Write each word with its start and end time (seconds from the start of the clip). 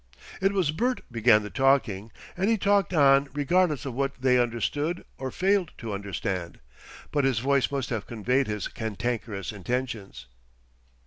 It 0.41 0.51
was 0.51 0.71
Bert 0.71 1.01
began 1.11 1.43
the 1.43 1.51
talking 1.51 2.11
and 2.35 2.49
he 2.49 2.57
talked 2.57 2.91
on 2.91 3.29
regardless 3.35 3.85
of 3.85 3.93
what 3.93 4.19
they 4.19 4.39
understood 4.39 5.05
or 5.19 5.29
failed 5.29 5.73
to 5.77 5.93
understand. 5.93 6.59
But 7.11 7.23
his 7.23 7.37
voice 7.37 7.69
must 7.69 7.91
have 7.91 8.07
conveyed 8.07 8.47
his 8.47 8.67
cantankerous 8.67 9.51
intentions. 9.51 10.25